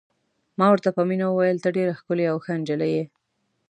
ما 0.57 0.67
ورته 0.69 0.89
په 0.97 1.01
مینه 1.09 1.25
وویل: 1.29 1.57
ته 1.63 1.69
ډېره 1.77 1.97
ښکلې 1.99 2.25
او 2.31 2.37
ښه 2.43 2.51
نجلۍ 2.59 2.91
یې. 2.97 3.03